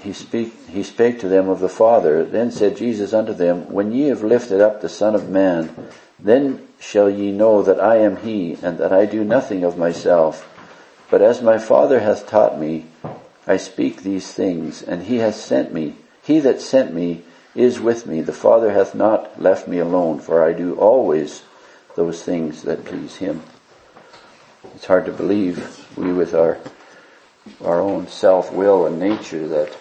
[0.00, 2.24] he, speak, he spake to them of the Father.
[2.24, 5.74] Then said Jesus unto them, When ye have lifted up the Son of Man,
[6.16, 10.48] then shall ye know that I am he, and that I do nothing of myself.
[11.10, 12.86] But as my Father hath taught me,
[13.48, 15.96] I speak these things, and he hath sent me.
[16.22, 17.24] He that sent me
[17.56, 18.20] is with me.
[18.20, 21.42] The Father hath not left me alone, for I do always
[21.96, 23.42] those things that please him.
[24.76, 26.58] It's hard to believe we with our
[27.64, 29.76] our own self-will and nature that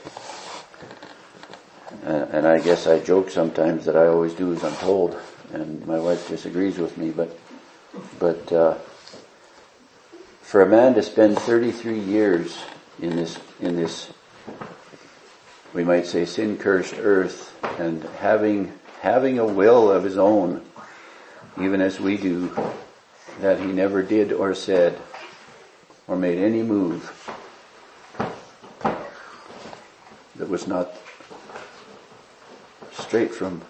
[2.06, 5.20] uh, and I guess I joke sometimes that I always do as I'm told
[5.54, 7.38] and my wife disagrees with me but
[8.20, 8.76] but uh,
[10.42, 12.58] for a man to spend 33 years
[13.02, 14.12] in this in this
[15.74, 20.64] we might say sin cursed earth and having having a will of his own
[21.60, 22.56] even as we do
[23.42, 25.00] that he never did or said
[26.08, 27.35] or made any move
[30.38, 30.94] that was not
[32.92, 33.62] straight from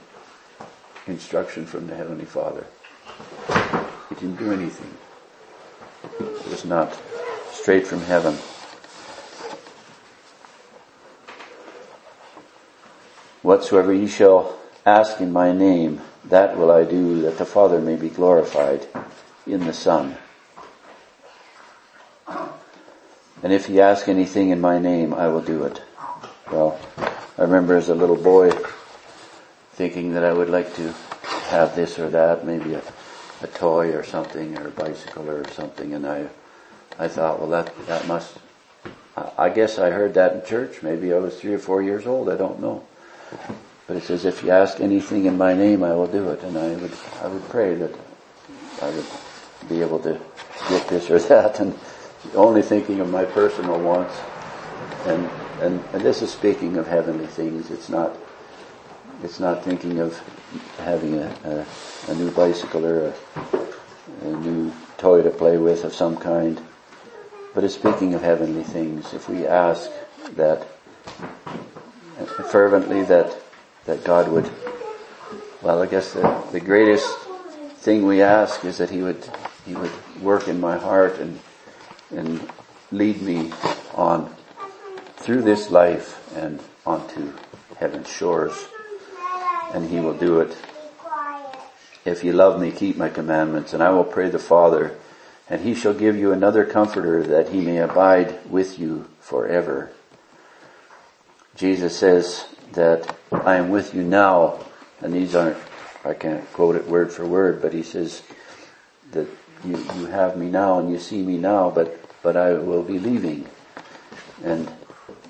[1.07, 2.65] instruction from the Heavenly Father.
[4.09, 4.93] He didn't do anything.
[6.19, 6.97] It was not
[7.51, 8.35] straight from heaven.
[13.41, 17.95] Whatsoever ye shall ask in my name, that will I do, that the Father may
[17.95, 18.87] be glorified
[19.45, 20.17] in the Son.
[23.43, 25.81] And if ye ask anything in my name, I will do it.
[26.51, 26.79] Well,
[27.37, 28.51] I remember as a little boy
[29.73, 30.93] thinking that I would like to
[31.49, 32.83] have this or that, maybe a,
[33.41, 36.27] a toy or something, or a bicycle or something, and I,
[36.99, 38.37] I thought, well, that that must.
[39.37, 40.83] I guess I heard that in church.
[40.83, 42.29] Maybe I was three or four years old.
[42.29, 42.85] I don't know.
[43.87, 46.43] But it says, if you ask anything in my name, I will do it.
[46.43, 46.91] And I would,
[47.21, 47.91] I would pray that
[48.81, 49.05] I would
[49.69, 50.19] be able to
[50.69, 51.77] get this or that, and
[52.33, 54.15] only thinking of my personal wants.
[55.05, 55.29] And
[55.61, 57.71] and, and this is speaking of heavenly things.
[57.71, 58.15] It's not,
[59.23, 60.19] it's not thinking of
[60.79, 63.13] having a, a, a new bicycle or a,
[64.21, 66.61] a new toy to play with of some kind.
[67.53, 69.13] But it's speaking of heavenly things.
[69.13, 69.89] If we ask
[70.35, 70.67] that
[72.49, 73.33] fervently that,
[73.85, 74.49] that God would,
[75.61, 77.07] well, I guess the, the greatest
[77.77, 79.23] thing we ask is that He would,
[79.65, 79.91] He would
[80.21, 81.39] work in my heart and,
[82.11, 82.45] and
[82.91, 83.53] lead me
[83.93, 84.34] on
[85.25, 87.33] through this life and onto
[87.79, 88.67] heaven's shores.
[89.73, 90.55] And he will do it.
[92.05, 94.95] If you love me, keep my commandments, and I will pray the Father,
[95.49, 99.89] and he shall give you another comforter that he may abide with you forever.
[101.55, 104.59] Jesus says that I am with you now,
[105.01, 105.57] and these aren't,
[106.03, 108.21] I can't quote it word for word, but he says
[109.13, 109.27] that
[109.63, 112.99] you, you have me now and you see me now, but, but I will be
[112.99, 113.49] leaving.
[114.43, 114.71] And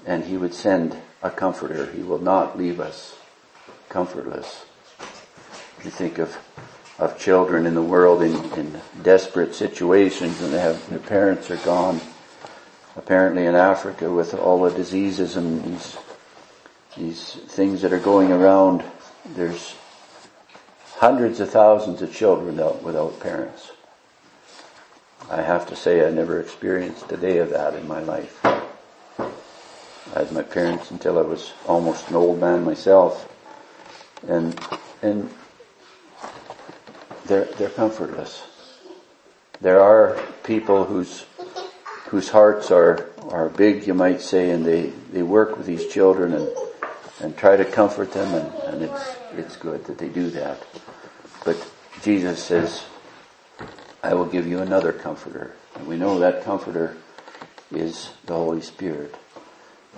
[0.06, 1.92] and he would send a comforter.
[1.92, 3.18] He will not leave us
[3.90, 4.66] comfortless.
[5.84, 6.38] You think of
[6.98, 11.58] of children in the world in, in desperate situations and they have their parents are
[11.58, 12.00] gone.
[12.96, 15.98] Apparently in Africa with all the diseases and these
[16.98, 18.84] these things that are going around,
[19.26, 19.76] there's
[20.96, 23.72] hundreds of thousands of children without, without parents.
[25.30, 28.40] I have to say I never experienced a day of that in my life.
[30.14, 33.32] Had my parents until I was almost an old man myself.
[34.28, 34.60] And,
[35.02, 35.30] and
[37.26, 38.44] they're, they're comfortless.
[39.62, 41.26] There are people whose,
[42.08, 46.34] whose hearts are, are big, you might say, and they, they work with these children
[46.34, 46.50] and,
[47.22, 50.62] and try to comfort them and, and it's, it's good that they do that.
[51.44, 51.58] But
[52.02, 52.84] Jesus says,
[54.04, 55.56] I will give you another comforter.
[55.76, 56.96] And we know that comforter
[57.72, 59.16] is the Holy Spirit.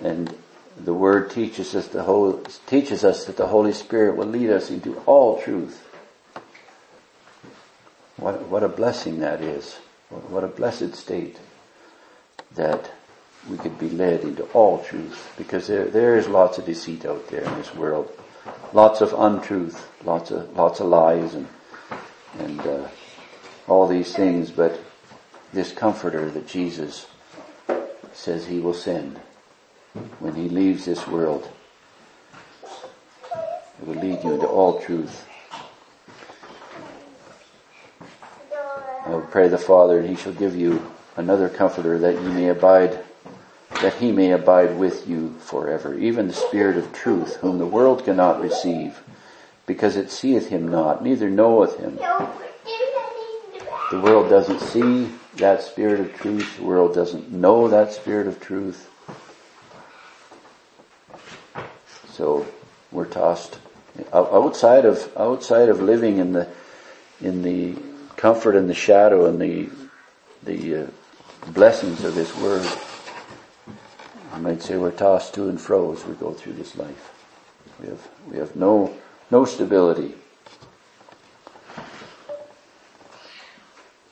[0.04, 0.36] And
[0.78, 4.70] the Word teaches us the whole, teaches us that the Holy Spirit will lead us
[4.70, 5.84] into all truth.
[8.18, 9.76] What, what a blessing that is.
[10.10, 11.38] What a blessed state
[12.56, 12.92] that
[13.50, 17.28] we could be led into all truth because there, there is lots of deceit out
[17.30, 18.12] there in this world.
[18.74, 21.48] Lots of untruth, lots of, lots of lies and,
[22.40, 22.88] and, uh,
[23.68, 24.80] all these things, but
[25.52, 27.08] this comforter that Jesus
[28.14, 29.20] says he will send
[30.20, 31.50] when he leaves this world.
[33.80, 35.26] It will lead you into all truth.
[39.06, 42.50] I will pray the Father and he shall give you another comforter that you may
[42.50, 43.00] abide,
[43.82, 45.98] that he may abide with you forever.
[45.98, 49.02] Even the Spirit of truth whom the world cannot receive
[49.66, 52.00] because it seeth him not, neither knoweth him.
[53.92, 56.58] The world doesn't see that Spirit of truth.
[56.58, 58.90] The world doesn't know that Spirit of truth.
[62.18, 62.48] So
[62.92, 63.60] we're tossed
[64.12, 66.50] outside of outside of living in the
[67.22, 67.76] in the
[68.16, 69.70] comfort and the shadow and the
[70.42, 70.88] the uh,
[71.52, 72.68] blessings of His Word.
[74.34, 77.14] I might say we're tossed to and fro as we go through this life.
[77.80, 78.96] We have we have no
[79.30, 80.16] no stability.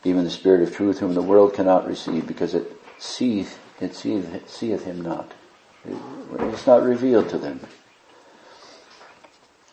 [0.04, 4.32] Even the Spirit of truth whom the world cannot receive because it seeth, it seeth,
[4.32, 5.32] it seeth him not.
[6.40, 7.62] It's not revealed to them.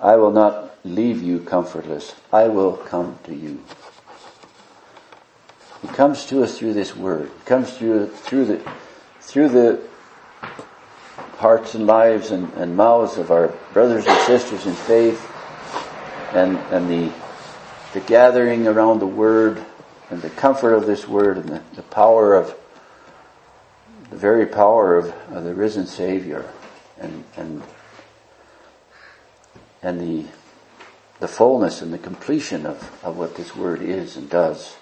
[0.03, 2.17] I will not leave you comfortless.
[2.33, 3.63] I will come to you.
[5.81, 7.29] He comes to us through this word.
[7.29, 8.73] He comes through, through the,
[9.21, 9.81] through the
[11.39, 15.25] hearts and lives and, and mouths of our brothers and sisters in faith
[16.33, 17.13] and, and the,
[17.93, 19.65] the gathering around the word
[20.11, 22.57] and the comfort of this word and the, the power of
[24.11, 26.49] the very power of, of the risen Savior
[26.99, 27.63] and, and,
[29.83, 30.27] and the,
[31.21, 34.77] the fullness and the completion of, of what this word is and does.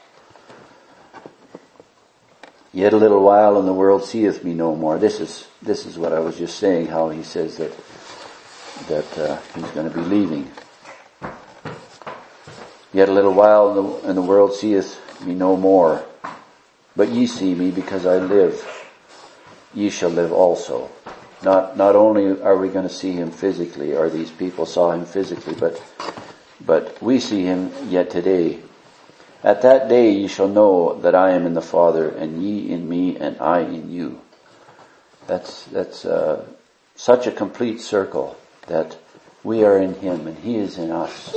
[2.73, 4.99] Yet a little while and the world seeth me no more.
[4.99, 7.73] This is, this is what I was just saying, how he says that,
[8.89, 10.51] that uh, he's going to be leaving.
[12.93, 16.05] Yet a little while and the, and the world seeth me no more.
[16.95, 18.65] But ye see me because I live.
[19.75, 20.91] Ye shall live also.
[21.43, 25.07] Not, not only are we going to see him physically, or these people saw him
[25.07, 25.83] physically, but,
[26.65, 28.59] but we see him yet today.
[29.43, 32.89] At that day ye shall know that I am in the Father, and ye in
[32.89, 34.21] me, and I in you.
[35.27, 36.45] That's, that's, uh,
[37.01, 38.37] such a complete circle
[38.67, 38.99] that
[39.43, 41.35] we are in him and he is in us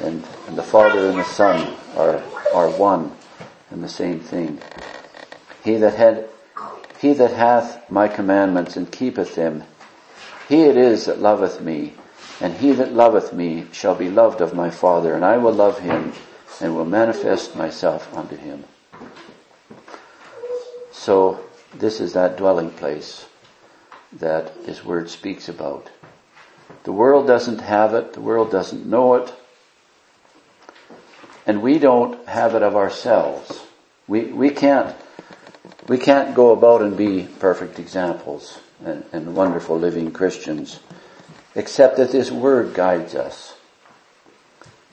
[0.00, 2.22] and, and the Father and the Son are,
[2.54, 3.14] are one
[3.70, 4.58] and the same thing.
[5.62, 6.26] He that had,
[7.02, 9.64] he that hath my commandments and keepeth them,
[10.48, 11.94] he it is that loveth me,
[12.40, 15.80] and he that loveth me shall be loved of my Father, and I will love
[15.80, 16.12] him
[16.60, 18.62] and will manifest myself unto him.
[20.92, 21.44] So
[21.74, 23.26] this is that dwelling place
[24.12, 25.90] that this word speaks about.
[26.84, 29.34] The world doesn't have it, the world doesn't know it,
[31.48, 33.60] and we don't have it of ourselves.
[34.06, 34.94] We, we can't,
[35.88, 40.80] we can't go about and be perfect examples and, and wonderful living Christians,
[41.54, 43.54] except that this word guides us.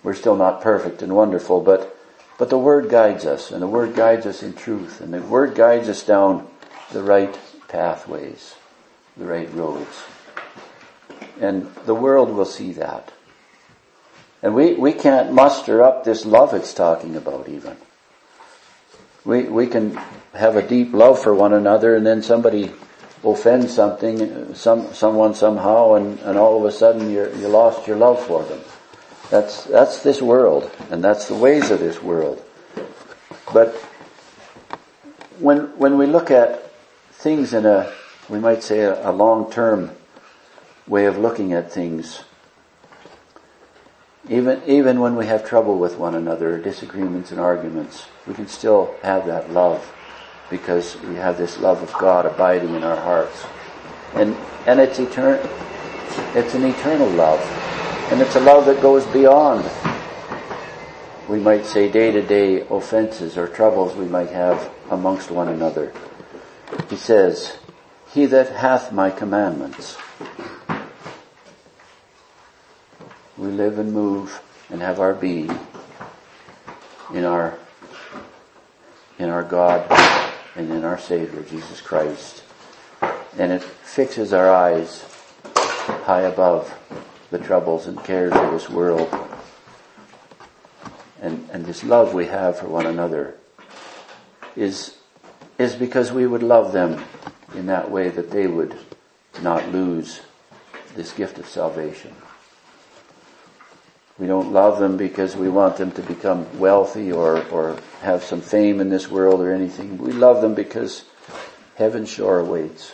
[0.04, 1.96] We're still not perfect and wonderful, but,
[2.38, 5.56] but the word guides us, and the word guides us in truth, and the word
[5.56, 6.48] guides us down
[6.92, 7.38] the right
[7.68, 8.56] pathways,
[9.18, 10.04] the right roads.
[11.40, 13.12] And the world will see that.
[14.42, 17.78] And we, we can't muster up this love it's talking about even.
[19.30, 19.92] We, we can
[20.34, 22.72] have a deep love for one another and then somebody
[23.24, 27.96] offends something, some, someone somehow and, and all of a sudden you you lost your
[27.96, 28.60] love for them.
[29.30, 32.44] That's, that's this world and that's the ways of this world.
[33.54, 33.76] But
[35.38, 36.72] when, when we look at
[37.12, 37.94] things in a,
[38.30, 39.92] we might say a, a long-term
[40.88, 42.24] way of looking at things,
[44.30, 48.96] even, even when we have trouble with one another, disagreements and arguments, we can still
[49.02, 49.92] have that love
[50.52, 53.46] because we have this love of God abiding in our hearts.
[54.14, 54.36] And,
[54.68, 55.42] and it's eternal,
[56.36, 57.42] it's an eternal love.
[58.12, 59.70] And it's a love that goes beyond,
[61.28, 65.92] we might say, day to day offenses or troubles we might have amongst one another.
[66.90, 67.58] He says,
[68.12, 69.98] He that hath my commandments
[73.40, 75.58] we live and move and have our being
[77.14, 77.58] in our
[79.18, 79.90] in our God
[80.56, 82.44] and in our Savior Jesus Christ.
[83.38, 85.06] And it fixes our eyes
[85.56, 86.74] high above
[87.32, 89.10] the troubles and cares of this world.
[91.22, 93.36] And, and this love we have for one another
[94.56, 94.98] is,
[95.58, 97.04] is because we would love them
[97.56, 98.78] in that way that they would
[99.42, 100.22] not lose
[100.96, 102.16] this gift of salvation.
[104.20, 108.42] We don't love them because we want them to become wealthy or, or have some
[108.42, 109.98] fame in this world or anything.
[109.98, 111.06] We love them because
[111.76, 112.92] heaven sure awaits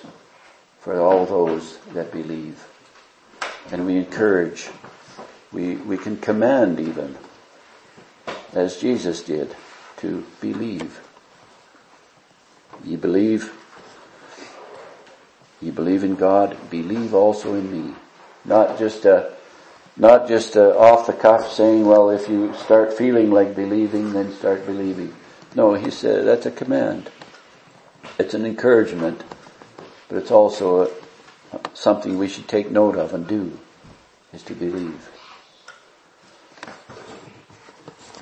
[0.79, 2.63] for all those that believe.
[3.71, 4.69] And we encourage,
[5.51, 7.17] we, we can command even,
[8.53, 9.55] as Jesus did,
[9.97, 11.01] to believe.
[12.83, 13.51] You believe,
[15.59, 17.95] you believe in God, believe also in me.
[18.43, 19.34] Not just a,
[19.97, 24.33] not just a off the cuff saying, well, if you start feeling like believing, then
[24.33, 25.13] start believing.
[25.55, 27.09] No, he said that's a command.
[28.19, 29.23] It's an encouragement,
[30.09, 30.89] but it's also a,
[31.73, 33.57] something we should take note of and do,
[34.33, 35.09] is to believe.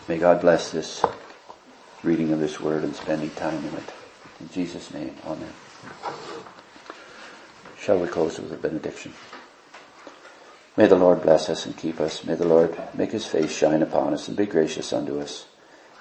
[0.07, 1.03] May God bless this
[2.03, 3.93] reading of this word and spending time in it.
[4.41, 5.53] In Jesus' name, Amen.
[7.79, 9.13] Shall we close with a benediction?
[10.75, 12.23] May the Lord bless us and keep us.
[12.23, 15.45] May the Lord make his face shine upon us and be gracious unto us.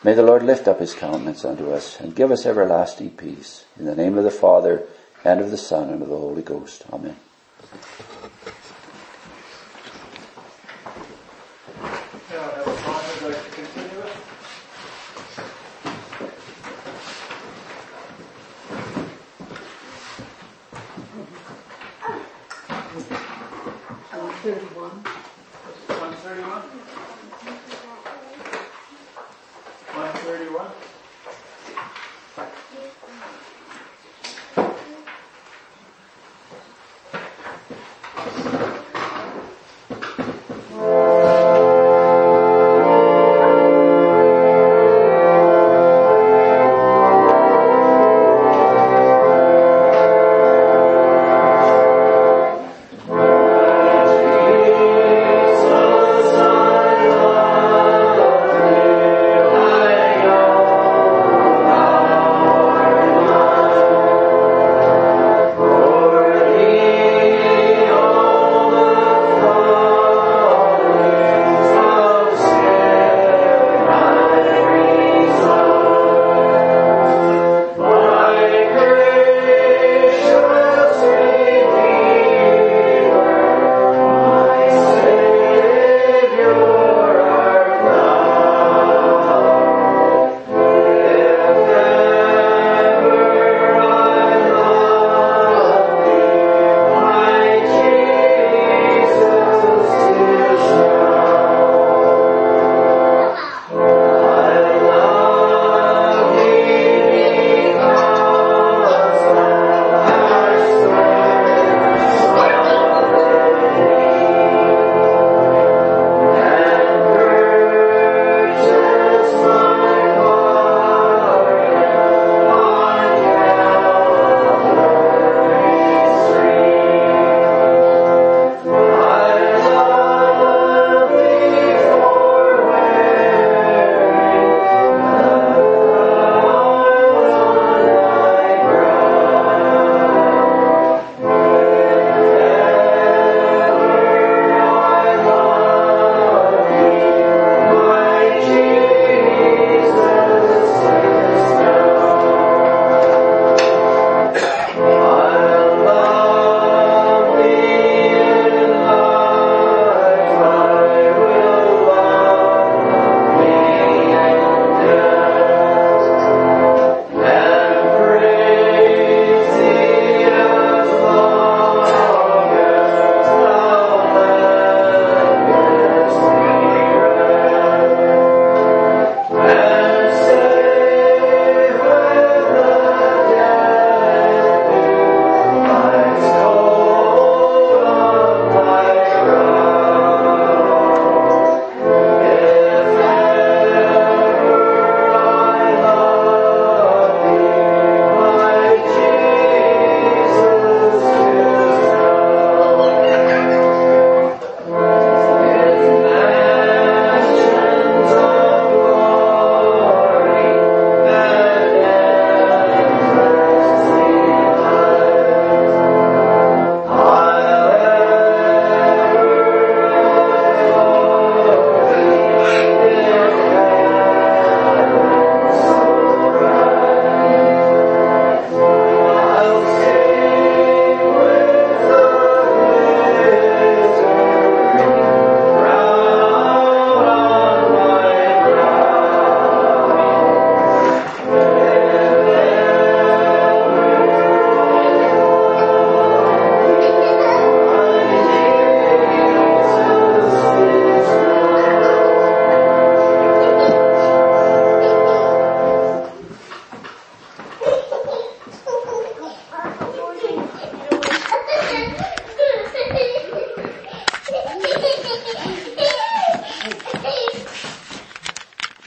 [0.02, 3.66] May the Lord lift up his countenance unto us and give us everlasting peace.
[3.78, 4.82] In the name of the Father
[5.24, 6.84] and of the Son and of the Holy Ghost.
[6.92, 7.16] Amen.